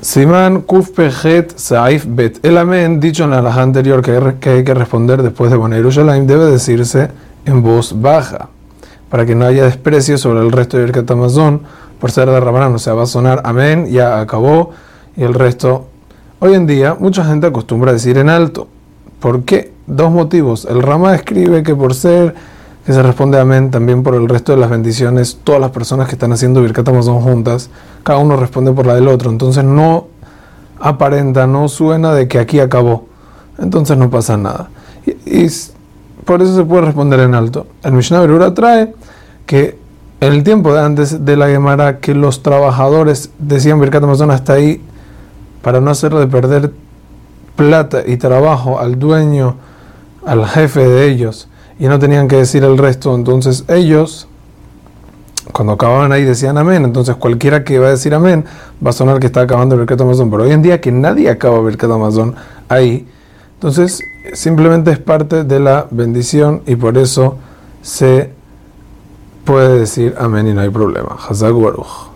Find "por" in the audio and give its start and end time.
12.00-12.10, 19.20-19.44, 21.74-21.94, 24.02-24.14, 28.72-28.86, 36.24-36.40, 66.76-66.96